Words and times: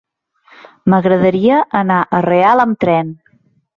M'agradaria 0.93 1.59
anar 1.81 1.99
a 2.05 2.23
Real 2.29 2.65
amb 2.65 2.81
tren. 2.85 3.13